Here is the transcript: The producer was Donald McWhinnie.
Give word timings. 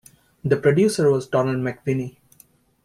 The 0.43 0.57
producer 0.57 1.11
was 1.11 1.27
Donald 1.27 1.57
McWhinnie. 1.57 2.17